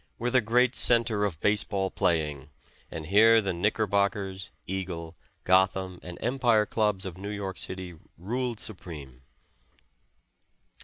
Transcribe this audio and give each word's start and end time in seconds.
were 0.17 0.31
the 0.31 0.41
great 0.41 0.73
center 0.73 1.23
of 1.25 1.39
base 1.41 1.63
ball 1.63 1.91
playing, 1.91 2.49
and 2.89 3.05
here 3.05 3.39
the 3.39 3.53
Knickerbockers, 3.53 4.49
Eagle, 4.65 5.15
Gotham 5.43 5.99
and 6.01 6.17
Empire 6.23 6.65
Clubs 6.65 7.05
of 7.05 7.19
New 7.19 7.29
York 7.29 7.59
City 7.59 7.93
ruled 8.17 8.59
supreme. 8.59 9.21